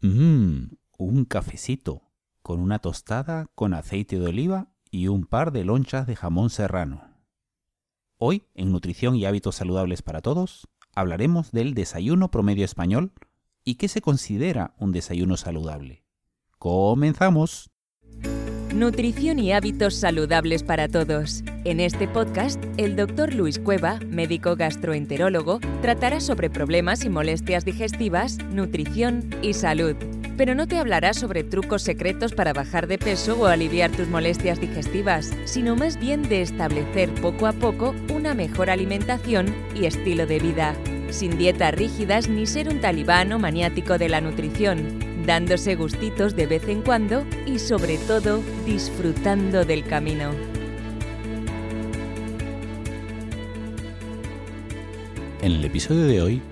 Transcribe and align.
Mmm, 0.00 0.76
un 0.96 1.24
cafecito, 1.24 2.02
con 2.42 2.60
una 2.60 2.78
tostada 2.78 3.46
con 3.56 3.74
aceite 3.74 4.20
de 4.20 4.26
oliva 4.26 4.68
y 4.92 5.08
un 5.08 5.26
par 5.26 5.50
de 5.50 5.64
lonchas 5.64 6.06
de 6.06 6.14
jamón 6.14 6.50
serrano. 6.50 7.02
Hoy, 8.16 8.44
en 8.54 8.70
Nutrición 8.70 9.16
y 9.16 9.24
Hábitos 9.24 9.56
Saludables 9.56 10.02
para 10.02 10.20
Todos, 10.20 10.68
hablaremos 10.94 11.50
del 11.50 11.74
desayuno 11.74 12.30
promedio 12.30 12.64
español 12.64 13.12
y 13.64 13.74
qué 13.74 13.88
se 13.88 14.00
considera 14.00 14.76
un 14.78 14.92
desayuno 14.92 15.36
saludable. 15.36 16.04
¡Comenzamos! 16.58 17.70
Nutrición 18.78 19.40
y 19.40 19.52
hábitos 19.52 19.96
saludables 19.96 20.62
para 20.62 20.86
todos. 20.86 21.42
En 21.64 21.80
este 21.80 22.06
podcast, 22.06 22.62
el 22.76 22.94
doctor 22.94 23.34
Luis 23.34 23.58
Cueva, 23.58 23.98
médico 24.06 24.54
gastroenterólogo, 24.54 25.58
tratará 25.82 26.20
sobre 26.20 26.48
problemas 26.48 27.04
y 27.04 27.08
molestias 27.08 27.64
digestivas, 27.64 28.38
nutrición 28.52 29.30
y 29.42 29.54
salud. 29.54 29.96
Pero 30.36 30.54
no 30.54 30.68
te 30.68 30.78
hablará 30.78 31.12
sobre 31.12 31.42
trucos 31.42 31.82
secretos 31.82 32.34
para 32.34 32.52
bajar 32.52 32.86
de 32.86 32.98
peso 32.98 33.36
o 33.40 33.46
aliviar 33.46 33.90
tus 33.90 34.06
molestias 34.06 34.60
digestivas, 34.60 35.32
sino 35.44 35.74
más 35.74 35.98
bien 35.98 36.22
de 36.22 36.42
establecer 36.42 37.12
poco 37.14 37.48
a 37.48 37.54
poco 37.54 37.96
una 38.14 38.32
mejor 38.34 38.70
alimentación 38.70 39.52
y 39.74 39.86
estilo 39.86 40.24
de 40.24 40.38
vida, 40.38 40.76
sin 41.10 41.36
dietas 41.36 41.74
rígidas 41.74 42.28
ni 42.28 42.46
ser 42.46 42.68
un 42.68 42.80
talibán 42.80 43.32
o 43.32 43.40
maniático 43.40 43.98
de 43.98 44.08
la 44.08 44.20
nutrición 44.20 45.07
dándose 45.28 45.76
gustitos 45.76 46.34
de 46.34 46.46
vez 46.46 46.66
en 46.68 46.80
cuando 46.80 47.22
y 47.44 47.58
sobre 47.58 47.98
todo 47.98 48.42
disfrutando 48.64 49.66
del 49.66 49.84
camino. 49.84 50.30
En 55.42 55.52
el 55.52 55.62
episodio 55.66 56.06
de 56.06 56.22
hoy 56.22 56.42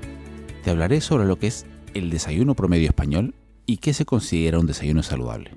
te 0.63 0.69
hablaré 0.69 1.01
sobre 1.01 1.25
lo 1.25 1.39
que 1.39 1.47
es 1.47 1.65
el 1.95 2.11
desayuno 2.11 2.55
promedio 2.55 2.89
español 2.89 3.35
y 3.65 3.79
qué 3.79 3.95
se 3.95 4.05
considera 4.05 4.59
un 4.59 4.67
desayuno 4.67 5.03
saludable. 5.03 5.57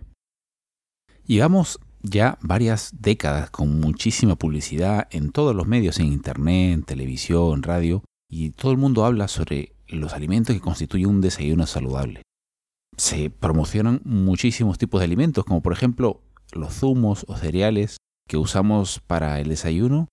Llevamos 1.25 1.77
ya 2.01 2.37
varias 2.41 2.93
décadas 3.01 3.49
con 3.49 3.81
muchísima 3.81 4.37
publicidad 4.37 5.09
en 5.11 5.33
todos 5.33 5.53
los 5.53 5.67
medios, 5.67 5.99
en 5.99 6.05
internet, 6.05 6.71
en 6.71 6.83
televisión, 6.83 7.63
radio, 7.63 8.01
y 8.29 8.51
todo 8.51 8.71
el 8.71 8.77
mundo 8.77 9.03
habla 9.03 9.27
sobre 9.27 9.73
los 9.89 10.13
alimentos 10.13 10.55
que 10.55 10.61
constituyen 10.61 11.09
un 11.09 11.19
desayuno 11.19 11.67
saludable 11.67 12.21
se 12.97 13.29
promocionan 13.29 14.01
muchísimos 14.03 14.77
tipos 14.77 14.99
de 14.99 15.05
alimentos, 15.05 15.45
como 15.45 15.61
por 15.61 15.73
ejemplo 15.73 16.21
los 16.51 16.73
zumos 16.73 17.25
o 17.27 17.35
cereales 17.35 17.97
que 18.27 18.37
usamos 18.37 18.99
para 18.99 19.39
el 19.39 19.49
desayuno. 19.49 20.07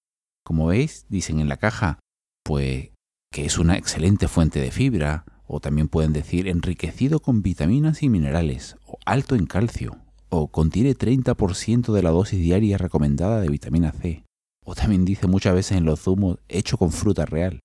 Como 0.45 0.67
veis, 0.67 1.07
dicen 1.09 1.41
en 1.41 1.49
la 1.49 1.57
caja, 1.57 1.99
pues 2.45 2.91
que 3.33 3.45
es 3.45 3.59
una 3.59 3.77
excelente 3.77 4.29
fuente 4.29 4.61
de 4.61 4.71
fibra, 4.71 5.25
o 5.47 5.61
también 5.61 5.89
pueden 5.89 6.13
decir 6.13 6.49
enriquecido 6.49 7.21
con 7.21 7.43
vitaminas 7.43 8.03
y 8.03 8.09
minerales, 8.09 8.77
o 8.87 8.99
alto 9.05 9.35
en 9.35 9.47
calcio, 9.47 9.99
o 10.29 10.49
contiene 10.49 10.95
30% 10.95 11.93
de 11.93 12.03
la 12.03 12.11
dosis 12.11 12.41
diaria 12.41 12.79
recomendada 12.79 13.41
de 13.41 13.49
vitamina 13.49 13.93
C. 13.93 14.25
O 14.65 14.75
también 14.75 15.05
dice 15.05 15.27
muchas 15.27 15.55
veces 15.55 15.77
en 15.77 15.85
los 15.85 16.01
zumos 16.01 16.39
hecho 16.49 16.79
con 16.79 16.91
fruta 16.91 17.27
real, 17.27 17.61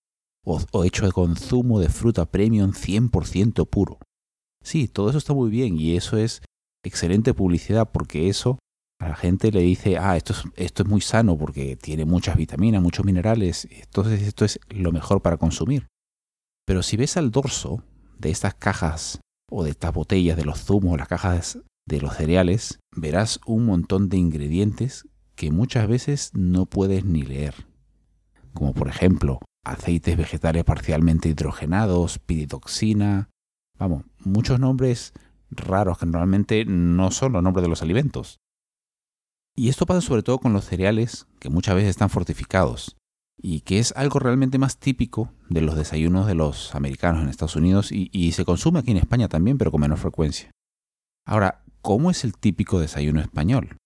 o, 0.46 0.60
o 0.72 0.84
hecho 0.84 1.10
con 1.12 1.36
zumo 1.36 1.80
de 1.80 1.90
fruta 1.90 2.26
premium 2.26 2.72
100% 2.72 3.68
puro. 3.68 4.00
Sí, 4.64 4.88
todo 4.88 5.10
eso 5.10 5.18
está 5.18 5.34
muy 5.34 5.50
bien 5.50 5.78
y 5.80 5.96
eso 5.96 6.18
es 6.18 6.42
excelente 6.84 7.34
publicidad 7.34 7.92
porque 7.92 8.30
eso 8.30 8.60
a 9.00 9.10
la 9.10 9.16
gente 9.16 9.52
le 9.52 9.62
dice, 9.62 9.98
ah, 9.98 10.16
esto 10.16 10.34
es, 10.34 10.44
esto 10.56 10.84
es 10.84 10.90
muy 10.90 11.02
sano 11.02 11.38
porque 11.38 11.76
tiene 11.76 12.06
muchas 12.06 12.38
vitaminas, 12.38 12.84
muchos 12.84 13.04
minerales, 13.04 13.68
entonces 13.72 14.22
esto 14.22 14.46
es 14.46 14.60
lo 14.70 14.92
mejor 14.92 15.22
para 15.22 15.38
consumir. 15.38 15.88
Pero 16.68 16.84
si 16.84 16.98
ves 16.98 17.18
al 17.18 17.32
dorso 17.32 17.84
de 18.20 18.30
estas 18.30 18.54
cajas 18.54 19.20
o 19.50 19.64
de 19.64 19.72
estas 19.72 19.92
botellas 19.92 20.38
de 20.38 20.46
los 20.46 20.64
zumos, 20.64 21.00
las 21.00 21.08
cajas 21.08 21.60
de 21.88 22.00
los 22.00 22.16
cereales, 22.16 22.80
verás 22.96 23.40
un 23.48 23.66
montón 23.66 24.08
de 24.08 24.18
ingredientes 24.18 25.08
que 25.36 25.50
muchas 25.50 25.88
veces 25.88 26.30
no 26.36 26.68
puedes 26.68 27.04
ni 27.04 27.24
leer. 27.24 27.56
Como 28.54 28.74
por 28.74 28.88
ejemplo, 28.88 29.40
aceites 29.66 30.16
vegetales 30.16 30.64
parcialmente 30.64 31.30
hidrogenados, 31.30 32.20
piridoxina, 32.20 33.31
Vamos, 33.82 34.04
muchos 34.20 34.60
nombres 34.60 35.12
raros 35.50 35.98
que 35.98 36.06
normalmente 36.06 36.66
no 36.66 37.10
son 37.10 37.34
los 37.34 37.42
nombres 37.42 37.64
de 37.64 37.70
los 37.70 37.82
alimentos. 37.82 38.40
Y 39.56 39.70
esto 39.70 39.88
pasa 39.88 40.02
sobre 40.02 40.22
todo 40.22 40.38
con 40.38 40.54
los 40.54 40.66
cereales, 40.66 41.26
que 41.40 41.50
muchas 41.50 41.74
veces 41.74 41.90
están 41.90 42.12
fortificados, 42.12 42.96
y 43.36 43.62
que 43.62 43.80
es 43.80 43.92
algo 43.98 44.20
realmente 44.20 44.60
más 44.60 44.78
típico 44.78 45.34
de 45.50 45.62
los 45.62 45.76
desayunos 45.76 46.28
de 46.28 46.36
los 46.36 46.76
americanos 46.76 47.24
en 47.24 47.30
Estados 47.30 47.56
Unidos 47.56 47.92
y, 47.92 48.12
y 48.14 48.34
se 48.34 48.46
consume 48.46 48.78
aquí 48.78 48.92
en 48.92 48.98
España 48.98 49.28
también, 49.28 49.58
pero 49.58 49.72
con 49.72 49.82
menor 49.82 49.98
frecuencia. 49.98 50.52
Ahora, 51.26 51.64
¿cómo 51.82 52.12
es 52.12 52.24
el 52.24 52.38
típico 52.38 52.80
desayuno 52.80 53.20
español? 53.20 53.78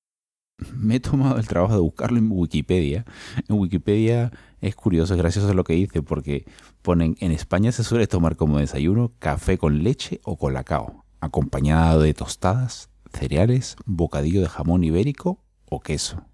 Me 0.86 0.96
he 0.96 1.00
tomado 1.00 1.38
el 1.38 1.48
trabajo 1.48 1.74
de 1.74 1.80
buscarlo 1.80 2.18
en 2.18 2.32
Wikipedia. 2.32 3.06
En 3.48 3.58
Wikipedia 3.58 4.32
es 4.62 4.76
curioso, 4.76 5.14
es 5.14 5.20
gracioso 5.20 5.54
lo 5.54 5.64
que 5.64 5.74
dice, 5.74 6.02
porque 6.02 6.46
ponen 6.82 7.18
en 7.20 7.32
España 7.32 7.72
se 7.72 7.84
suele 7.84 8.08
tomar 8.08 8.36
como 8.36 8.60
desayuno 8.60 9.12
café 9.20 9.58
con 9.58 9.84
leche 9.84 10.22
o 10.24 10.38
colacao, 10.38 11.06
acompañado 11.20 12.02
de 12.02 12.14
tostadas, 12.14 12.90
cereales, 13.12 13.76
bocadillo 13.86 14.42
de 14.42 14.50
jamón 14.50 14.84
ibérico 14.84 15.44
o 15.70 15.80
queso. 15.80 16.26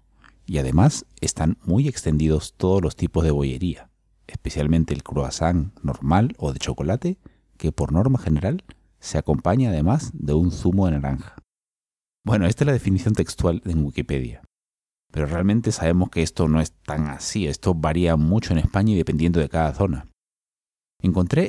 Y 0.46 0.58
además 0.58 1.06
están 1.20 1.56
muy 1.64 1.88
extendidos 1.88 2.54
todos 2.56 2.82
los 2.82 2.96
tipos 2.96 3.24
de 3.24 3.30
bollería, 3.30 3.88
especialmente 4.26 4.92
el 4.92 5.02
croissant 5.02 5.72
normal 5.82 6.34
o 6.36 6.52
de 6.52 6.58
chocolate, 6.58 7.18
que 7.56 7.72
por 7.72 7.92
norma 7.92 8.18
general 8.18 8.64
se 8.98 9.18
acompaña 9.18 9.70
además 9.70 10.10
de 10.14 10.34
un 10.34 10.50
zumo 10.50 10.86
de 10.86 10.92
naranja. 10.92 11.41
Bueno, 12.24 12.46
esta 12.46 12.62
es 12.64 12.66
la 12.66 12.72
definición 12.72 13.14
textual 13.14 13.62
en 13.64 13.84
Wikipedia. 13.84 14.42
Pero 15.12 15.26
realmente 15.26 15.72
sabemos 15.72 16.08
que 16.08 16.22
esto 16.22 16.48
no 16.48 16.60
es 16.60 16.72
tan 16.72 17.08
así, 17.08 17.46
esto 17.46 17.74
varía 17.74 18.16
mucho 18.16 18.52
en 18.52 18.58
España 18.58 18.92
y 18.92 18.96
dependiendo 18.96 19.40
de 19.40 19.48
cada 19.48 19.74
zona. 19.74 20.08
Encontré, 21.02 21.48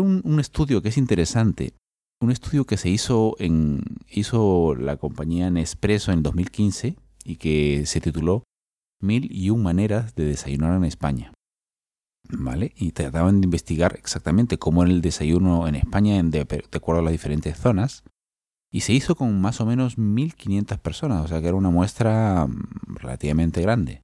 un, 0.00 0.40
estudio 0.40 0.80
que 0.80 0.88
es 0.88 0.96
interesante, 0.96 1.74
un 2.22 2.30
estudio 2.30 2.64
que 2.64 2.76
se 2.76 2.88
hizo, 2.88 3.34
en, 3.40 3.82
hizo 4.08 4.76
la 4.76 4.96
compañía 4.96 5.50
Nespresso 5.50 6.12
en 6.12 6.22
2015 6.22 6.96
y 7.24 7.36
que 7.36 7.84
se 7.86 8.00
tituló 8.00 8.44
Mil 9.02 9.28
y 9.30 9.50
un 9.50 9.62
maneras 9.62 10.14
de 10.14 10.24
desayunar 10.24 10.76
en 10.76 10.84
España. 10.84 11.32
¿Vale? 12.30 12.72
Y 12.76 12.92
trataban 12.92 13.40
de 13.40 13.46
investigar 13.46 13.96
exactamente 13.98 14.56
cómo 14.56 14.84
era 14.84 14.92
el 14.92 15.02
desayuno 15.02 15.66
en 15.68 15.74
España 15.74 16.22
de 16.22 16.40
acuerdo 16.72 17.00
a 17.00 17.04
las 17.04 17.12
diferentes 17.12 17.58
zonas 17.58 18.04
y 18.74 18.80
se 18.80 18.92
hizo 18.92 19.14
con 19.14 19.40
más 19.40 19.60
o 19.60 19.66
menos 19.66 19.98
1.500 19.98 20.78
personas, 20.78 21.24
o 21.24 21.28
sea 21.28 21.40
que 21.40 21.46
era 21.46 21.56
una 21.56 21.70
muestra 21.70 22.48
mm, 22.48 22.96
relativamente 22.96 23.62
grande. 23.62 24.02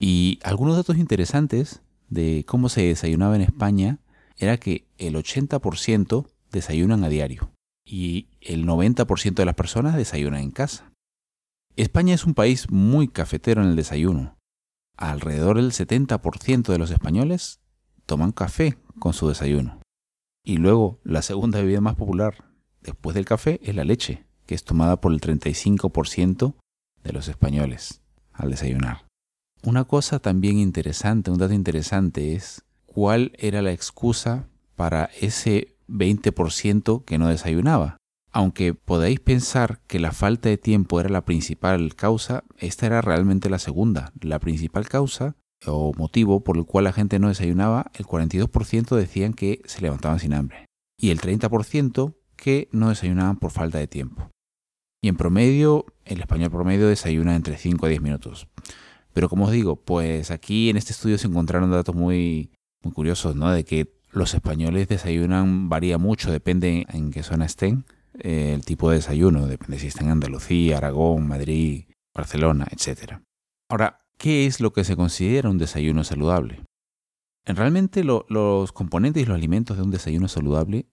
Y 0.00 0.40
algunos 0.42 0.74
datos 0.74 0.98
interesantes 0.98 1.82
de 2.08 2.44
cómo 2.44 2.68
se 2.68 2.82
desayunaba 2.82 3.36
en 3.36 3.42
España 3.42 4.00
era 4.36 4.56
que 4.56 4.88
el 4.98 5.14
80% 5.14 6.26
desayunan 6.50 7.04
a 7.04 7.08
diario 7.10 7.52
y 7.86 8.26
el 8.40 8.66
90% 8.66 9.34
de 9.34 9.44
las 9.44 9.54
personas 9.54 9.94
desayunan 9.94 10.40
en 10.40 10.50
casa. 10.50 10.92
España 11.76 12.12
es 12.12 12.24
un 12.24 12.34
país 12.34 12.72
muy 12.72 13.06
cafetero 13.06 13.62
en 13.62 13.68
el 13.68 13.76
desayuno. 13.76 14.36
Alrededor 14.96 15.58
del 15.58 15.70
70% 15.70 16.72
de 16.72 16.78
los 16.78 16.90
españoles 16.90 17.60
toman 18.06 18.32
café 18.32 18.78
con 18.98 19.12
su 19.12 19.28
desayuno. 19.28 19.78
Y 20.44 20.56
luego, 20.56 20.98
la 21.04 21.22
segunda 21.22 21.60
bebida 21.60 21.80
más 21.80 21.94
popular 21.94 22.51
después 22.82 23.14
del 23.14 23.24
café 23.24 23.60
es 23.62 23.74
la 23.74 23.84
leche, 23.84 24.24
que 24.46 24.54
es 24.54 24.64
tomada 24.64 25.00
por 25.00 25.12
el 25.12 25.20
35% 25.20 26.54
de 27.02 27.12
los 27.12 27.28
españoles 27.28 28.00
al 28.32 28.50
desayunar. 28.50 29.06
Una 29.62 29.84
cosa 29.84 30.18
también 30.18 30.58
interesante, 30.58 31.30
un 31.30 31.38
dato 31.38 31.54
interesante 31.54 32.34
es 32.34 32.64
cuál 32.86 33.32
era 33.38 33.62
la 33.62 33.72
excusa 33.72 34.48
para 34.74 35.10
ese 35.20 35.76
20% 35.88 37.04
que 37.04 37.18
no 37.18 37.28
desayunaba. 37.28 37.96
Aunque 38.32 38.74
podáis 38.74 39.20
pensar 39.20 39.80
que 39.86 40.00
la 40.00 40.12
falta 40.12 40.48
de 40.48 40.56
tiempo 40.56 40.98
era 40.98 41.10
la 41.10 41.24
principal 41.24 41.94
causa, 41.94 42.44
esta 42.58 42.86
era 42.86 43.02
realmente 43.02 43.50
la 43.50 43.58
segunda. 43.58 44.12
La 44.20 44.38
principal 44.38 44.88
causa 44.88 45.36
o 45.66 45.92
motivo 45.96 46.42
por 46.42 46.56
el 46.56 46.64
cual 46.64 46.84
la 46.84 46.92
gente 46.92 47.18
no 47.18 47.28
desayunaba, 47.28 47.90
el 47.94 48.06
42% 48.06 48.96
decían 48.96 49.34
que 49.34 49.60
se 49.66 49.82
levantaban 49.82 50.18
sin 50.18 50.34
hambre. 50.34 50.66
Y 50.98 51.10
el 51.10 51.20
30% 51.20 52.14
que 52.42 52.68
no 52.72 52.88
desayunaban 52.88 53.36
por 53.36 53.52
falta 53.52 53.78
de 53.78 53.86
tiempo. 53.86 54.28
Y 55.00 55.06
en 55.06 55.16
promedio, 55.16 55.86
el 56.04 56.18
español 56.18 56.50
promedio 56.50 56.88
desayuna 56.88 57.36
entre 57.36 57.56
5 57.56 57.86
a 57.86 57.88
10 57.88 58.02
minutos. 58.02 58.48
Pero 59.12 59.28
como 59.28 59.44
os 59.44 59.52
digo, 59.52 59.76
pues 59.76 60.32
aquí 60.32 60.68
en 60.68 60.76
este 60.76 60.90
estudio 60.90 61.18
se 61.18 61.28
encontraron 61.28 61.70
datos 61.70 61.94
muy, 61.94 62.50
muy 62.82 62.92
curiosos, 62.92 63.36
¿no? 63.36 63.52
De 63.52 63.62
que 63.62 63.94
los 64.10 64.34
españoles 64.34 64.88
desayunan, 64.88 65.68
varía 65.68 65.98
mucho, 65.98 66.32
depende 66.32 66.84
en 66.88 67.12
qué 67.12 67.22
zona 67.22 67.44
estén, 67.44 67.84
eh, 68.18 68.54
el 68.54 68.64
tipo 68.64 68.90
de 68.90 68.96
desayuno, 68.96 69.46
depende 69.46 69.78
si 69.78 69.86
estén 69.86 70.06
en 70.06 70.14
Andalucía, 70.14 70.78
Aragón, 70.78 71.28
Madrid, 71.28 71.84
Barcelona, 72.12 72.66
etc. 72.72 73.20
Ahora, 73.70 73.98
¿qué 74.18 74.46
es 74.46 74.60
lo 74.60 74.72
que 74.72 74.82
se 74.82 74.96
considera 74.96 75.48
un 75.48 75.58
desayuno 75.58 76.02
saludable? 76.02 76.64
Realmente 77.46 78.02
los 78.02 78.72
componentes 78.72 79.22
y 79.22 79.26
los 79.26 79.36
alimentos 79.36 79.76
de 79.76 79.84
un 79.84 79.92
desayuno 79.92 80.26
saludable 80.26 80.86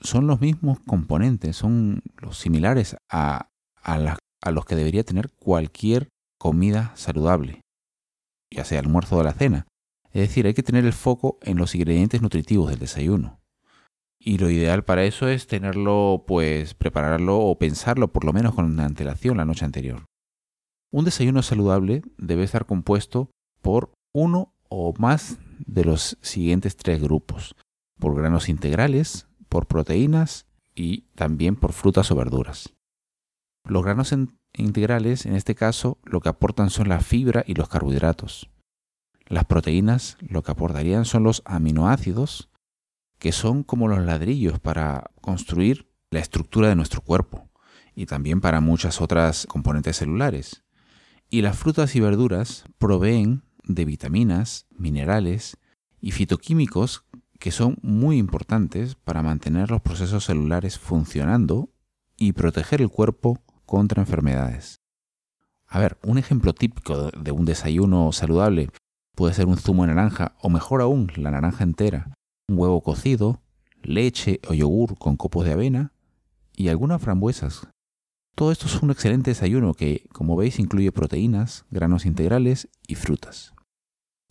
son 0.00 0.26
los 0.26 0.40
mismos 0.40 0.78
componentes, 0.80 1.56
son 1.56 2.02
los 2.18 2.38
similares 2.38 2.96
a, 3.10 3.48
a 3.82 4.50
los 4.50 4.64
que 4.64 4.76
debería 4.76 5.04
tener 5.04 5.30
cualquier 5.30 6.08
comida 6.38 6.92
saludable, 6.94 7.62
ya 8.50 8.64
sea 8.64 8.80
almuerzo 8.80 9.16
o 9.16 9.22
la 9.22 9.32
cena. 9.32 9.66
Es 10.12 10.28
decir, 10.28 10.46
hay 10.46 10.54
que 10.54 10.62
tener 10.62 10.84
el 10.84 10.92
foco 10.92 11.38
en 11.42 11.58
los 11.58 11.74
ingredientes 11.74 12.22
nutritivos 12.22 12.70
del 12.70 12.78
desayuno. 12.78 13.40
Y 14.18 14.38
lo 14.38 14.50
ideal 14.50 14.84
para 14.84 15.04
eso 15.04 15.28
es 15.28 15.46
tenerlo, 15.46 16.24
pues 16.26 16.74
prepararlo 16.74 17.38
o 17.38 17.58
pensarlo 17.58 18.12
por 18.12 18.24
lo 18.24 18.32
menos 18.32 18.54
con 18.54 18.80
antelación 18.80 19.36
la 19.36 19.44
noche 19.44 19.64
anterior. 19.64 20.04
Un 20.90 21.04
desayuno 21.04 21.42
saludable 21.42 22.02
debe 22.16 22.44
estar 22.44 22.66
compuesto 22.66 23.30
por 23.60 23.92
uno 24.14 24.52
o 24.68 24.94
más 24.98 25.38
de 25.58 25.84
los 25.84 26.16
siguientes 26.22 26.76
tres 26.76 27.00
grupos, 27.02 27.54
por 27.98 28.16
granos 28.16 28.48
integrales, 28.48 29.25
por 29.48 29.66
proteínas 29.66 30.46
y 30.74 31.02
también 31.14 31.56
por 31.56 31.72
frutas 31.72 32.10
o 32.10 32.16
verduras. 32.16 32.74
Los 33.64 33.82
granos 33.84 34.14
integrales, 34.52 35.26
en 35.26 35.34
este 35.34 35.54
caso, 35.54 35.98
lo 36.04 36.20
que 36.20 36.28
aportan 36.28 36.70
son 36.70 36.88
la 36.88 37.00
fibra 37.00 37.44
y 37.46 37.54
los 37.54 37.68
carbohidratos. 37.68 38.50
Las 39.26 39.44
proteínas 39.46 40.16
lo 40.20 40.42
que 40.42 40.52
aportarían 40.52 41.04
son 41.04 41.24
los 41.24 41.42
aminoácidos, 41.44 42.48
que 43.18 43.32
son 43.32 43.64
como 43.64 43.88
los 43.88 44.04
ladrillos 44.04 44.60
para 44.60 45.10
construir 45.20 45.90
la 46.10 46.20
estructura 46.20 46.68
de 46.68 46.76
nuestro 46.76 47.00
cuerpo 47.00 47.50
y 47.94 48.06
también 48.06 48.40
para 48.40 48.60
muchas 48.60 49.00
otras 49.00 49.46
componentes 49.46 49.96
celulares. 49.96 50.62
Y 51.28 51.42
las 51.42 51.58
frutas 51.58 51.96
y 51.96 52.00
verduras 52.00 52.64
proveen 52.78 53.42
de 53.64 53.84
vitaminas, 53.84 54.66
minerales 54.70 55.56
y 56.00 56.12
fitoquímicos 56.12 57.04
que 57.38 57.50
son 57.50 57.78
muy 57.82 58.18
importantes 58.18 58.94
para 58.94 59.22
mantener 59.22 59.70
los 59.70 59.82
procesos 59.82 60.24
celulares 60.24 60.78
funcionando 60.78 61.70
y 62.16 62.32
proteger 62.32 62.80
el 62.80 62.88
cuerpo 62.88 63.38
contra 63.66 64.02
enfermedades. 64.02 64.80
A 65.66 65.80
ver, 65.80 65.98
un 66.02 66.18
ejemplo 66.18 66.54
típico 66.54 67.10
de 67.10 67.32
un 67.32 67.44
desayuno 67.44 68.12
saludable 68.12 68.70
puede 69.14 69.34
ser 69.34 69.46
un 69.46 69.56
zumo 69.56 69.82
de 69.82 69.94
naranja 69.94 70.36
o 70.40 70.48
mejor 70.48 70.80
aún 70.80 71.10
la 71.16 71.30
naranja 71.30 71.64
entera, 71.64 72.14
un 72.48 72.58
huevo 72.58 72.80
cocido, 72.82 73.42
leche 73.82 74.40
o 74.48 74.54
yogur 74.54 74.96
con 74.98 75.16
copos 75.16 75.44
de 75.44 75.52
avena 75.52 75.92
y 76.54 76.68
algunas 76.68 77.02
frambuesas. 77.02 77.68
Todo 78.36 78.52
esto 78.52 78.66
es 78.66 78.82
un 78.82 78.90
excelente 78.90 79.30
desayuno 79.30 79.74
que, 79.74 80.06
como 80.12 80.36
veis, 80.36 80.58
incluye 80.58 80.92
proteínas, 80.92 81.64
granos 81.70 82.04
integrales 82.04 82.68
y 82.86 82.94
frutas. 82.94 83.55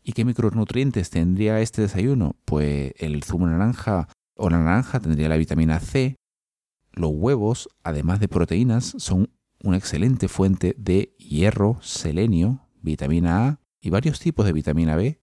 ¿Y 0.08 0.14
qué 0.14 0.24
micronutrientes 0.24 1.10
tendría 1.10 1.60
este 1.62 1.82
desayuno? 1.82 2.36
Pues 2.46 2.94
el 2.98 3.24
zumo 3.24 3.48
de 3.48 3.54
naranja 3.54 4.08
o 4.36 4.52
la 4.52 4.60
naranja 4.60 5.00
tendría 5.00 5.30
la 5.30 5.36
vitamina 5.36 5.80
C, 5.80 6.16
los 6.94 7.10
huevos, 7.12 7.70
además 7.84 8.20
de 8.20 8.28
proteínas, 8.28 8.94
son 9.00 9.32
una 9.64 9.78
excelente 9.78 10.28
fuente 10.28 10.76
de 10.78 11.16
hierro, 11.18 11.80
selenio, 11.82 12.70
vitamina 12.84 13.48
A 13.48 13.60
y 13.82 13.90
varios 13.90 14.20
tipos 14.20 14.46
de 14.46 14.54
vitamina 14.54 14.96
B. 14.96 15.20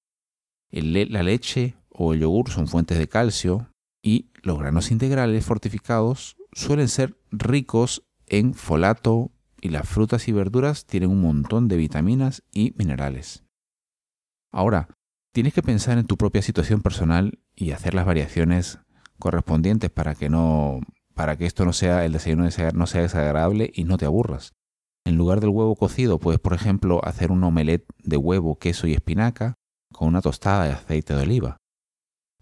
la 0.72 1.22
leche 1.22 1.76
o 1.88 2.12
el 2.12 2.20
yogur 2.20 2.50
son 2.50 2.66
fuentes 2.66 2.98
de 2.98 3.06
calcio 3.06 3.68
y 4.02 4.32
los 4.42 4.58
granos 4.58 4.90
integrales 4.90 5.44
fortificados 5.44 6.36
suelen 6.52 6.88
ser 6.88 7.16
ricos 7.30 8.02
en 8.26 8.52
folato 8.54 9.30
y 9.60 9.68
las 9.68 9.88
frutas 9.88 10.26
y 10.26 10.32
verduras 10.32 10.86
tienen 10.86 11.10
un 11.10 11.20
montón 11.20 11.68
de 11.68 11.76
vitaminas 11.76 12.42
y 12.50 12.74
minerales. 12.76 13.44
Ahora, 14.52 14.88
tienes 15.32 15.54
que 15.54 15.62
pensar 15.62 15.98
en 15.98 16.06
tu 16.06 16.16
propia 16.16 16.42
situación 16.42 16.82
personal 16.82 17.40
y 17.56 17.72
hacer 17.72 17.94
las 17.94 18.06
variaciones 18.06 18.78
correspondientes 19.18 19.90
para 19.90 20.14
que 20.14 20.28
no 20.28 20.80
para 21.14 21.36
que 21.36 21.46
esto 21.46 21.64
no 21.64 21.72
sea 21.72 22.04
el 22.04 22.12
desayuno 22.12 22.48
no 22.74 22.86
sea 22.86 23.02
desagradable 23.02 23.70
y 23.74 23.84
no 23.84 23.98
te 23.98 24.06
aburras. 24.06 24.52
En 25.04 25.16
lugar 25.16 25.40
del 25.40 25.50
huevo 25.50 25.74
cocido, 25.76 26.18
puedes, 26.18 26.40
por 26.40 26.54
ejemplo, 26.54 27.04
hacer 27.04 27.32
un 27.32 27.42
omelette 27.44 27.86
de 28.02 28.16
huevo, 28.16 28.58
queso 28.58 28.86
y 28.86 28.92
espinaca 28.92 29.54
con 29.92 30.08
una 30.08 30.22
tostada 30.22 30.64
de 30.64 30.72
aceite 30.72 31.14
de 31.14 31.22
oliva. 31.22 31.56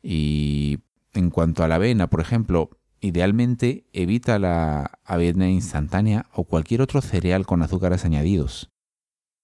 Y 0.03 0.79
en 1.13 1.31
cuanto 1.31 1.65
a 1.65 1.69
la 1.69 1.77
avena, 1.77 2.09
por 2.09 2.21
ejemplo, 2.21 2.71
idealmente 3.01 3.87
evita 3.93 4.39
la 4.39 4.99
avena 5.05 5.49
instantánea 5.49 6.27
o 6.33 6.45
cualquier 6.45 6.83
otro 6.83 7.01
cereal 7.01 7.47
con 7.47 7.63
azúcares 7.63 8.05
añadidos. 8.05 8.71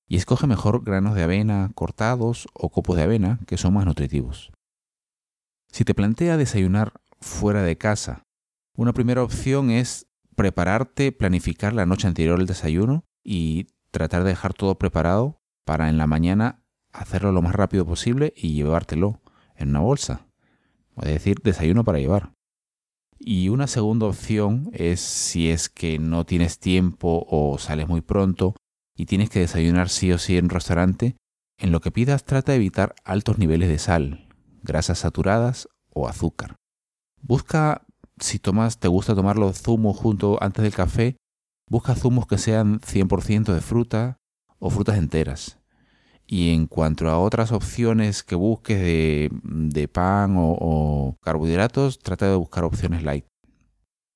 Y 0.09 0.17
escoge 0.17 0.47
mejor 0.47 0.85
granos 0.85 1.15
de 1.15 1.23
avena 1.23 1.71
cortados 1.75 2.47
o 2.53 2.71
copos 2.71 2.97
de 2.97 3.03
avena 3.03 3.41
que 3.47 3.57
son 3.57 3.75
más 3.75 3.87
nutritivos. 3.87 4.53
Si 5.73 5.85
te 5.85 5.95
plantea 5.95 6.37
desayunar 6.37 6.93
fuera 7.21 7.63
de 7.63 7.77
casa 7.77 8.27
una 8.79 8.93
primera 8.93 9.23
opción 9.23 9.71
es 9.71 10.07
prepararte, 10.35 11.11
planificar 11.11 11.73
la 11.73 11.87
noche 11.87 12.07
anterior 12.07 12.39
el 12.39 12.47
desayuno 12.47 13.05
y 13.25 13.69
tratar 13.91 14.23
de 14.23 14.31
dejar 14.31 14.53
todo 14.53 14.75
preparado 14.77 15.41
para 15.65 15.89
en 15.89 15.97
la 15.97 16.07
mañana 16.07 16.63
hacerlo 16.93 17.33
lo 17.33 17.41
más 17.41 17.55
rápido 17.55 17.87
posible 17.87 18.35
y 18.37 18.53
llevártelo 18.53 19.23
en 19.57 19.71
una 19.71 19.81
bolsa. 19.81 20.27
Es 21.01 21.09
decir, 21.09 21.39
desayuno 21.43 21.85
para 21.85 21.99
llevar. 21.99 22.35
Y 23.19 23.49
una 23.49 23.67
segunda 23.67 24.05
opción 24.05 24.69
es 24.75 25.01
si 25.01 25.49
es 25.49 25.71
que 25.71 25.99
no 25.99 26.27
tienes 26.27 26.59
tiempo 26.59 27.27
o 27.31 27.57
sales 27.57 27.89
muy 27.89 28.03
pronto 28.03 28.55
y 28.97 29.07
tienes 29.07 29.31
que 29.31 29.41
desayunar 29.41 29.89
sí 29.89 30.13
o 30.13 30.19
sí 30.19 30.37
en 30.37 30.47
un 30.47 30.51
restaurante, 30.51 31.17
en 31.59 31.73
lo 31.73 31.81
que 31.81 31.91
pidas 31.91 32.25
trata 32.25 32.53
de 32.53 32.57
evitar 32.57 32.95
altos 33.05 33.39
niveles 33.39 33.69
de 33.69 33.79
sal, 33.79 34.29
grasas 34.63 34.99
saturadas 34.99 35.69
o 35.93 36.09
azúcar. 36.09 36.57
Busca 37.23 37.87
si 38.19 38.39
tomas, 38.39 38.79
te 38.79 38.89
gusta 38.89 39.15
tomar 39.15 39.37
los 39.37 39.61
zumos 39.61 39.97
junto 39.97 40.43
antes 40.43 40.63
del 40.63 40.75
café, 40.75 41.17
busca 41.69 41.95
zumos 41.95 42.27
que 42.27 42.39
sean 42.39 42.81
100% 42.81 43.53
de 43.53 43.61
fruta 43.61 44.19
o 44.59 44.71
frutas 44.71 44.97
enteras. 44.97 45.59
Y 46.27 46.53
en 46.53 46.67
cuanto 46.67 47.09
a 47.09 47.19
otras 47.19 47.53
opciones 47.53 48.25
que 48.25 48.35
busques 48.35 48.81
de, 48.81 49.91
pan 49.93 50.35
o, 50.37 51.17
carbohidratos, 51.23 52.01
trata 52.01 52.29
de 52.29 52.37
buscar 52.37 52.65
opciones 52.65 53.05
light. 53.05 53.27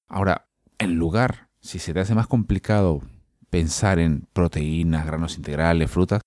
Ahora, 0.09 0.49
en 0.79 0.97
lugar, 0.97 1.51
si 1.61 1.79
se 1.79 1.93
te 1.93 2.01
hace 2.01 2.17
más 2.17 2.27
complicado 2.27 3.03
pensar 3.51 3.99
en 3.99 4.27
proteínas, 4.33 5.05
granos 5.05 5.37
integrales, 5.37 5.91
frutas, 5.91 6.23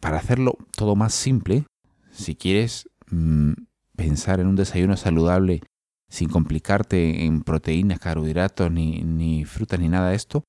para 0.00 0.18
hacerlo 0.18 0.56
todo 0.76 0.94
más 0.94 1.14
simple, 1.14 1.64
si 2.10 2.36
quieres 2.36 2.88
mm, 3.10 3.52
pensar 3.96 4.40
en 4.40 4.46
un 4.46 4.56
desayuno 4.56 4.96
saludable 4.96 5.62
sin 6.08 6.28
complicarte 6.28 7.24
en 7.24 7.42
proteínas, 7.42 7.98
carbohidratos, 7.98 8.70
ni, 8.70 9.00
ni 9.02 9.46
frutas, 9.46 9.80
ni 9.80 9.88
nada 9.88 10.10
de 10.10 10.16
esto, 10.16 10.44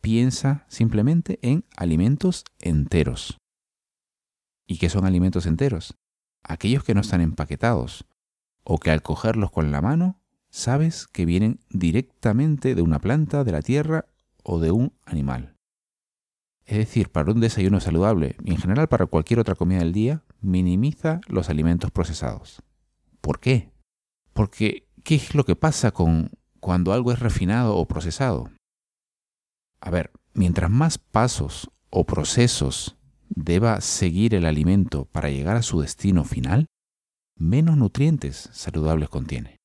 piensa 0.00 0.64
simplemente 0.68 1.38
en 1.42 1.64
alimentos 1.76 2.44
enteros. 2.60 3.38
¿Y 4.66 4.78
qué 4.78 4.88
son 4.88 5.04
alimentos 5.04 5.46
enteros? 5.46 5.96
Aquellos 6.44 6.84
que 6.84 6.94
no 6.94 7.00
están 7.00 7.20
empaquetados, 7.20 8.04
o 8.62 8.78
que 8.78 8.90
al 8.90 9.02
cogerlos 9.02 9.50
con 9.50 9.72
la 9.72 9.80
mano, 9.80 10.20
sabes 10.50 11.06
que 11.08 11.24
vienen 11.24 11.60
directamente 11.70 12.74
de 12.74 12.82
una 12.82 13.00
planta, 13.00 13.42
de 13.42 13.52
la 13.52 13.62
tierra 13.62 14.06
o 14.42 14.60
de 14.60 14.70
un 14.70 14.92
animal. 15.04 15.56
Es 16.64 16.78
decir, 16.78 17.10
para 17.10 17.32
un 17.32 17.40
desayuno 17.40 17.80
saludable 17.80 18.36
y 18.44 18.52
en 18.52 18.58
general 18.58 18.88
para 18.88 19.06
cualquier 19.06 19.40
otra 19.40 19.54
comida 19.54 19.80
del 19.80 19.92
día, 19.92 20.22
minimiza 20.40 21.20
los 21.28 21.50
alimentos 21.50 21.90
procesados. 21.90 22.62
¿Por 23.20 23.40
qué? 23.40 23.72
Porque 24.32 24.86
¿qué 25.04 25.16
es 25.16 25.34
lo 25.34 25.44
que 25.44 25.56
pasa 25.56 25.90
con 25.90 26.30
cuando 26.60 26.92
algo 26.92 27.12
es 27.12 27.18
refinado 27.18 27.76
o 27.76 27.86
procesado? 27.86 28.50
A 29.80 29.90
ver, 29.90 30.12
mientras 30.32 30.70
más 30.70 30.98
pasos 30.98 31.70
o 31.90 32.04
procesos 32.04 32.96
deba 33.28 33.80
seguir 33.80 34.34
el 34.34 34.46
alimento 34.46 35.06
para 35.06 35.30
llegar 35.30 35.56
a 35.56 35.62
su 35.62 35.80
destino 35.80 36.24
final, 36.24 36.66
menos 37.36 37.76
nutrientes 37.76 38.48
saludables 38.52 39.08
contiene. 39.08 39.61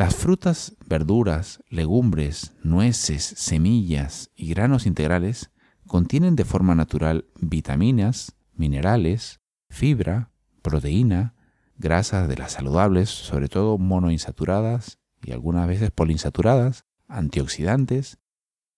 Las 0.00 0.16
frutas, 0.16 0.78
verduras, 0.86 1.62
legumbres, 1.68 2.54
nueces, 2.62 3.22
semillas 3.22 4.30
y 4.34 4.48
granos 4.48 4.86
integrales 4.86 5.50
contienen 5.86 6.36
de 6.36 6.46
forma 6.46 6.74
natural 6.74 7.26
vitaminas, 7.38 8.34
minerales, 8.54 9.40
fibra, 9.68 10.30
proteína, 10.62 11.34
grasas 11.76 12.28
de 12.28 12.38
las 12.38 12.52
saludables, 12.52 13.10
sobre 13.10 13.48
todo 13.48 13.76
monoinsaturadas 13.76 14.98
y 15.22 15.32
algunas 15.32 15.68
veces 15.68 15.90
poliinsaturadas, 15.90 16.86
antioxidantes 17.06 18.16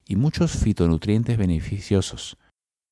y 0.04 0.16
muchos 0.16 0.56
fitonutrientes 0.56 1.38
beneficiosos. 1.38 2.36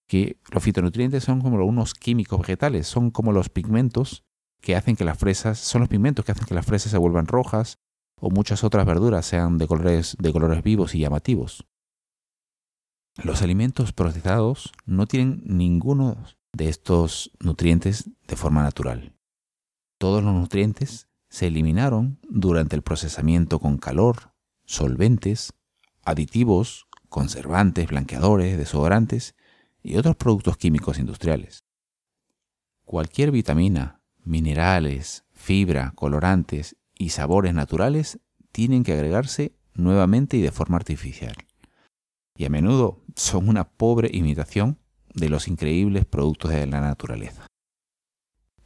Que 0.07 0.39
los 0.53 0.63
fitonutrientes 0.63 1.25
son 1.25 1.41
como 1.41 1.57
unos 1.67 1.95
químicos 1.95 2.39
vegetales, 2.39 2.87
son 2.87 3.11
como 3.11 3.33
los 3.33 3.49
pigmentos 3.49 4.23
que 4.61 4.77
hacen 4.77 4.95
que 4.95 5.05
las 5.05 5.19
fresas, 5.19 5.59
son 5.59 5.81
los 5.81 5.89
pigmentos 5.89 6.25
que 6.25 6.31
hacen 6.31 6.47
que 6.47 6.55
las 6.55 6.67
fresas 6.67 6.93
se 6.93 6.99
vuelvan 6.99 7.27
rojas 7.27 7.81
o 8.21 8.31
muchas 8.31 8.65
otras 8.65 8.87
verduras 8.87 9.27
sean 9.27 9.59
de 9.59 9.67
colores, 9.67 10.17
de 10.19 10.33
colores 10.33 10.63
vivos 10.63 10.95
y 10.95 11.01
llamativos. 11.01 11.67
Los 13.23 13.43
alimentos 13.43 13.93
procesados 13.93 14.73
no 14.87 15.07
tienen 15.07 15.43
ninguno 15.45 16.17
de 16.53 16.69
estos 16.69 17.33
nutrientes 17.41 18.11
de 18.27 18.37
forma 18.37 18.63
natural 18.63 19.15
todos 20.01 20.25
los 20.25 20.33
nutrientes 20.33 21.09
se 21.29 21.47
eliminaron 21.47 22.19
durante 22.27 22.75
el 22.75 22.81
procesamiento 22.81 23.59
con 23.59 23.77
calor, 23.77 24.33
solventes, 24.65 25.53
aditivos, 26.03 26.87
conservantes, 27.11 27.89
blanqueadores, 27.89 28.57
desodorantes 28.57 29.35
y 29.83 29.99
otros 29.99 30.17
productos 30.17 30.57
químicos 30.57 30.99
industriales. 30.99 31.65
Cualquier 32.87 33.31
vitamina, 33.31 34.01
minerales, 34.25 35.25
fibra, 35.33 35.93
colorantes 35.95 36.77
y 37.01 37.09
sabores 37.09 37.55
naturales 37.55 38.21
tienen 38.53 38.85
que 38.85 38.93
agregarse 38.93 39.57
nuevamente 39.73 40.37
y 40.37 40.43
de 40.43 40.53
forma 40.53 40.77
artificial. 40.77 41.35
Y 42.37 42.45
a 42.45 42.51
menudo 42.51 43.03
son 43.17 43.49
una 43.49 43.65
pobre 43.65 44.11
imitación 44.13 44.79
de 45.15 45.31
los 45.31 45.49
increíbles 45.49 46.05
productos 46.05 46.51
de 46.51 46.67
la 46.67 46.83
naturaleza. 46.83 47.47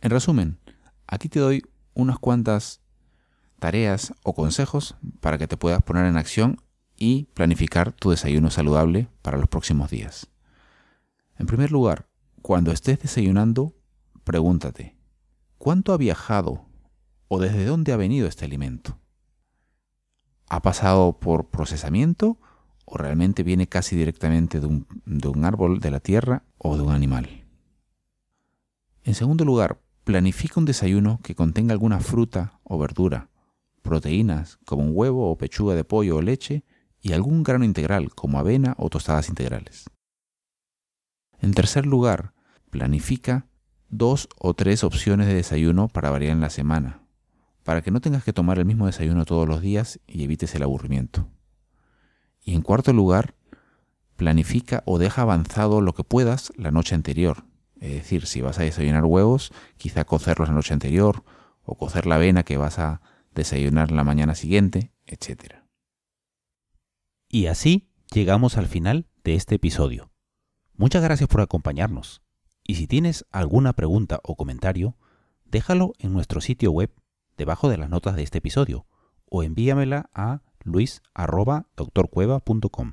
En 0.01 0.11
resumen, 0.11 0.59
aquí 1.07 1.29
te 1.29 1.39
doy 1.39 1.63
unas 1.95 2.19
cuantas 2.19 2.81
tareas 3.61 4.13
o 4.25 4.35
consejos 4.35 4.97
para 5.21 5.39
que 5.39 5.47
te 5.47 5.57
puedas 5.57 5.85
poner 5.85 6.07
en 6.07 6.17
acción 6.17 6.61
y 6.97 7.29
planificar 7.35 7.93
tu 7.93 8.11
desayuno 8.11 8.51
saludable 8.51 9.07
para 9.23 9.39
los 9.39 9.47
próximos 9.47 9.91
días. 9.91 10.27
En 11.39 11.47
primer 11.47 11.71
lugar, 11.71 12.09
cuando 12.43 12.73
estés 12.73 12.99
desayunando, 12.99 13.77
pregúntate, 14.25 14.97
¿cuánto 15.57 15.93
ha 15.93 15.97
viajado 15.97 16.67
o 17.29 17.39
desde 17.41 17.65
dónde 17.65 17.93
ha 17.93 17.97
venido 17.97 18.29
este 18.29 18.45
alimento? 18.45 18.99
¿Ha 20.49 20.61
pasado 20.63 21.19
por 21.19 21.49
procesamiento 21.51 22.39
o 22.85 22.97
realmente 22.97 23.43
viene 23.43 23.67
casi 23.67 23.97
directamente 23.97 24.61
de 24.61 24.67
un, 24.67 24.87
de 25.07 25.29
un 25.29 25.45
árbol 25.45 25.81
de 25.81 25.91
la 25.91 26.01
tierra 26.01 26.45
o 26.59 26.77
de 26.77 26.83
un 26.83 26.93
animal? 26.93 27.45
En 29.03 29.15
segundo 29.15 29.45
lugar, 29.45 29.81
planifica 30.05 30.61
un 30.61 30.67
desayuno 30.67 31.21
que 31.23 31.35
contenga 31.35 31.73
alguna 31.73 32.01
fruta 32.01 32.59
o 32.63 32.79
verdura, 32.79 33.31
proteínas 33.83 34.59
como 34.65 34.83
un 34.83 34.93
huevo 34.95 35.31
o 35.31 35.39
pechuga 35.39 35.75
de 35.75 35.85
pollo 35.85 36.17
o 36.17 36.23
leche 36.23 36.65
y 37.01 37.13
algún 37.13 37.43
grano 37.43 37.65
integral 37.65 38.15
como 38.15 38.39
avena 38.39 38.75
o 38.79 38.89
tostadas 38.89 39.29
integrales. 39.29 39.91
En 41.39 41.53
tercer 41.53 41.85
lugar, 41.85 42.33
planifica 42.71 43.47
dos 43.91 44.29
o 44.39 44.55
tres 44.55 44.85
opciones 44.85 45.27
de 45.27 45.35
desayuno 45.35 45.89
para 45.89 46.11
variar 46.11 46.33
en 46.33 46.41
la 46.41 46.49
semana, 46.49 47.04
para 47.65 47.83
que 47.83 47.91
no 47.91 48.01
tengas 48.01 48.23
que 48.23 48.33
tomar 48.33 48.59
el 48.59 48.67
mismo 48.67 48.87
desayuno 48.87 49.25
todos 49.25 49.49
los 49.49 49.61
días 49.61 49.99
y 50.07 50.23
evites 50.23 50.55
el 50.55 50.63
aburrimiento. 50.63 51.29
Y 52.43 52.55
en 52.55 52.63
cuarto 52.63 52.93
lugar, 52.93 53.35
planifica 54.17 54.83
o 54.87 54.99
deja 54.99 55.23
avanzado 55.23 55.81
lo 55.81 55.95
que 55.95 56.05
puedas 56.05 56.53
la 56.57 56.71
noche 56.71 56.95
anterior. 56.95 57.45
Es 57.81 57.95
decir, 57.95 58.27
si 58.27 58.43
vas 58.43 58.59
a 58.59 58.63
desayunar 58.63 59.05
huevos, 59.05 59.51
quizá 59.79 60.05
cocerlos 60.05 60.49
la 60.49 60.55
noche 60.55 60.75
anterior, 60.75 61.25
o 61.65 61.77
cocer 61.77 62.07
la 62.07 62.17
avena 62.17 62.43
que 62.43 62.59
vas 62.59 62.79
a 62.79 63.01
desayunar 63.35 63.91
la 63.91 64.05
mañana 64.05 64.35
siguiente, 64.35 64.93
etc. 65.07 65.57
Y 67.29 67.47
así 67.47 67.89
llegamos 68.13 68.59
al 68.59 68.67
final 68.67 69.09
de 69.25 69.35
este 69.35 69.55
episodio. 69.55 70.11
Muchas 70.77 71.03
gracias 71.03 71.29
por 71.29 71.41
acompañarnos. 71.41 72.23
Y 72.63 72.75
si 72.75 72.87
tienes 72.87 73.25
alguna 73.31 73.73
pregunta 73.73 74.21
o 74.23 74.37
comentario, 74.37 74.97
déjalo 75.47 75.95
en 75.99 76.13
nuestro 76.13 76.43
sitio 76.43 76.71
web 76.71 76.93
debajo 77.37 77.69
de 77.69 77.79
las 77.79 77.91
notas 77.91 78.15
de 78.17 78.23
este 78.23 78.39
episodio 78.39 78.87
o 79.29 79.43
envíamela 79.43 80.09
a 80.15 80.41
luis.doctorcueva.com. 80.63 82.93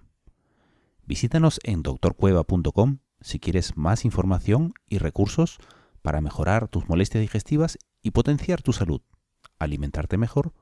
Visítanos 1.06 1.60
en 1.64 1.84
doctorcueva.com 1.84 2.98
si 3.22 3.40
quieres 3.40 3.78
más 3.78 4.06
información 4.06 4.74
y 4.88 4.98
recursos 4.98 5.60
para 6.02 6.22
mejorar 6.22 6.68
tus 6.68 6.90
molestias 6.90 7.22
digestivas 7.22 7.78
y 8.02 8.12
potenciar 8.12 8.62
tu 8.62 8.74
salud, 8.74 9.02
alimentarte 9.60 10.18
mejor 10.18 10.54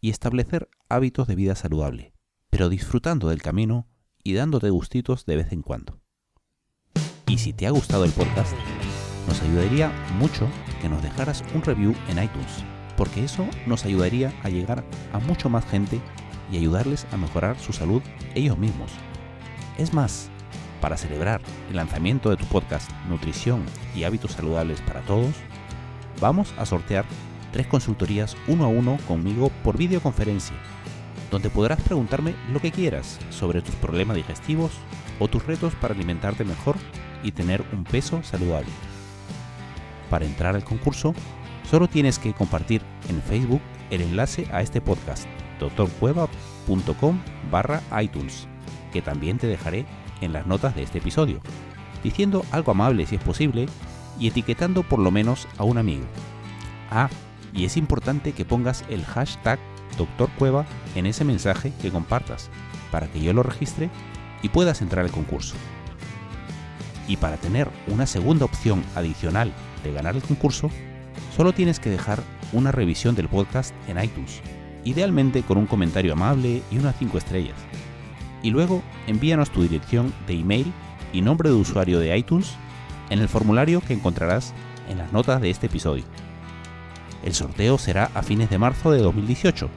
y 0.00 0.10
establecer 0.10 0.68
hábitos 0.88 1.26
de 1.26 1.34
vida 1.34 1.54
saludable, 1.54 2.14
pero 2.50 2.68
disfrutando 2.68 3.28
del 3.28 3.42
camino 3.42 3.88
y 4.22 4.34
dándote 4.34 4.70
gustitos 4.70 5.26
de 5.26 5.36
vez 5.36 5.52
en 5.52 5.62
cuando. 5.62 6.00
Y 7.26 7.38
si 7.38 7.52
te 7.52 7.66
ha 7.66 7.70
gustado 7.70 8.04
el 8.04 8.12
podcast, 8.12 8.54
nos 9.26 9.42
ayudaría 9.42 9.90
mucho 10.18 10.48
que 10.80 10.88
nos 10.88 11.02
dejaras 11.02 11.42
un 11.54 11.62
review 11.62 11.94
en 12.08 12.22
iTunes, 12.22 12.64
porque 12.96 13.24
eso 13.24 13.46
nos 13.66 13.84
ayudaría 13.84 14.32
a 14.42 14.48
llegar 14.48 14.84
a 15.12 15.18
mucho 15.18 15.48
más 15.48 15.64
gente 15.66 16.00
y 16.50 16.56
ayudarles 16.56 17.06
a 17.12 17.16
mejorar 17.16 17.58
su 17.58 17.72
salud 17.72 18.02
ellos 18.34 18.58
mismos. 18.58 18.90
Es 19.78 19.92
más, 19.92 20.30
para 20.80 20.96
celebrar 20.96 21.40
el 21.70 21.76
lanzamiento 21.76 22.30
de 22.30 22.36
tu 22.36 22.44
podcast 22.46 22.90
Nutrición 23.08 23.64
y 23.94 24.04
Hábitos 24.04 24.32
Saludables 24.32 24.80
para 24.82 25.00
Todos, 25.00 25.34
vamos 26.20 26.54
a 26.58 26.66
sortear 26.66 27.04
tres 27.52 27.66
consultorías 27.66 28.36
uno 28.48 28.64
a 28.64 28.68
uno 28.68 28.98
conmigo 29.08 29.50
por 29.62 29.78
videoconferencia, 29.78 30.56
donde 31.30 31.50
podrás 31.50 31.80
preguntarme 31.80 32.34
lo 32.52 32.60
que 32.60 32.70
quieras 32.70 33.18
sobre 33.30 33.62
tus 33.62 33.74
problemas 33.76 34.16
digestivos 34.16 34.72
o 35.18 35.28
tus 35.28 35.46
retos 35.46 35.74
para 35.76 35.94
alimentarte 35.94 36.44
mejor 36.44 36.76
y 37.22 37.32
tener 37.32 37.64
un 37.72 37.84
peso 37.84 38.22
saludable. 38.22 38.70
Para 40.10 40.26
entrar 40.26 40.54
al 40.54 40.64
concurso, 40.64 41.14
solo 41.68 41.88
tienes 41.88 42.18
que 42.18 42.32
compartir 42.32 42.82
en 43.08 43.20
Facebook 43.22 43.60
el 43.90 44.02
enlace 44.02 44.46
a 44.52 44.62
este 44.62 44.80
podcast, 44.80 45.26
doctorcueva.com 45.60 47.20
barra 47.50 47.82
iTunes, 48.02 48.46
que 48.92 49.02
también 49.02 49.38
te 49.38 49.46
dejaré 49.46 49.86
en 50.20 50.32
las 50.32 50.46
notas 50.46 50.74
de 50.74 50.82
este 50.82 50.98
episodio, 50.98 51.40
diciendo 52.02 52.44
algo 52.50 52.72
amable 52.72 53.06
si 53.06 53.16
es 53.16 53.22
posible 53.22 53.66
y 54.18 54.28
etiquetando 54.28 54.82
por 54.82 54.98
lo 54.98 55.10
menos 55.10 55.48
a 55.58 55.64
un 55.64 55.78
amigo. 55.78 56.04
Ah, 56.90 57.08
y 57.52 57.64
es 57.64 57.76
importante 57.76 58.32
que 58.32 58.44
pongas 58.44 58.84
el 58.88 59.04
hashtag 59.04 59.58
doctorcueva 59.96 60.66
en 60.94 61.06
ese 61.06 61.24
mensaje 61.24 61.72
que 61.80 61.90
compartas, 61.90 62.50
para 62.90 63.06
que 63.08 63.20
yo 63.20 63.32
lo 63.32 63.42
registre 63.42 63.90
y 64.42 64.48
puedas 64.48 64.82
entrar 64.82 65.04
al 65.04 65.10
concurso. 65.10 65.54
Y 67.06 67.16
para 67.16 67.36
tener 67.36 67.68
una 67.86 68.06
segunda 68.06 68.44
opción 68.44 68.82
adicional 68.94 69.52
de 69.82 69.92
ganar 69.92 70.16
el 70.16 70.22
concurso, 70.22 70.70
solo 71.36 71.52
tienes 71.52 71.80
que 71.80 71.90
dejar 71.90 72.22
una 72.52 72.72
revisión 72.72 73.14
del 73.14 73.28
podcast 73.28 73.74
en 73.88 74.02
iTunes, 74.02 74.40
idealmente 74.84 75.42
con 75.42 75.58
un 75.58 75.66
comentario 75.66 76.12
amable 76.12 76.62
y 76.70 76.78
unas 76.78 76.96
5 76.98 77.18
estrellas. 77.18 77.56
Y 78.42 78.50
luego 78.50 78.82
envíanos 79.06 79.50
tu 79.50 79.62
dirección 79.62 80.12
de 80.26 80.34
email 80.34 80.72
y 81.12 81.22
nombre 81.22 81.48
de 81.48 81.56
usuario 81.56 81.98
de 81.98 82.16
iTunes 82.16 82.54
en 83.10 83.18
el 83.18 83.28
formulario 83.28 83.80
que 83.80 83.94
encontrarás 83.94 84.52
en 84.88 84.98
las 84.98 85.12
notas 85.12 85.40
de 85.40 85.50
este 85.50 85.66
episodio. 85.66 86.04
El 87.24 87.34
sorteo 87.34 87.78
será 87.78 88.10
a 88.14 88.22
fines 88.22 88.50
de 88.50 88.58
marzo 88.58 88.90
de 88.90 89.00
2018 89.00 89.70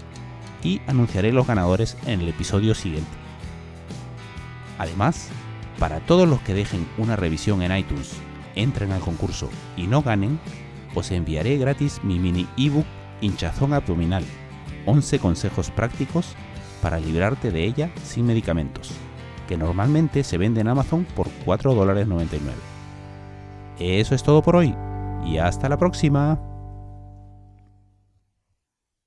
y 0.64 0.82
anunciaré 0.88 1.32
los 1.32 1.48
ganadores 1.48 1.98
en 2.06 2.22
el 2.22 2.28
episodio 2.28 2.76
siguiente. 2.76 3.10
Además, 4.78 5.30
para 5.80 6.00
todos 6.02 6.28
los 6.28 6.42
que 6.42 6.54
dejen 6.54 6.88
una 6.98 7.16
revisión 7.16 7.62
en 7.62 7.76
iTunes, 7.76 8.14
entren 8.56 8.92
al 8.92 9.00
concurso 9.00 9.50
y 9.78 9.88
no 9.88 10.02
ganen, 10.02 10.40
os 10.98 11.12
enviaré 11.12 11.58
gratis 11.58 12.02
mi 12.04 12.18
mini 12.18 12.48
ebook 12.58 12.86
hinchazón 13.22 13.74
abdominal, 13.74 14.24
11 14.88 15.20
consejos 15.20 15.70
prácticos 15.70 16.36
para 16.82 17.00
librarte 17.00 17.52
de 17.52 17.66
ella 17.66 17.92
sin 18.04 18.26
medicamentos, 18.26 18.92
que 19.48 19.58
normalmente 19.58 20.24
se 20.24 20.40
vende 20.40 20.62
en 20.62 20.70
Amazon 20.70 21.06
por 21.16 21.28
4,99 21.46 22.40
Eso 23.78 24.16
es 24.16 24.24
todo 24.24 24.42
por 24.42 24.56
hoy 24.56 24.76
y 25.24 25.38
hasta 25.38 25.70
la 25.70 25.78
próxima. 25.78 26.40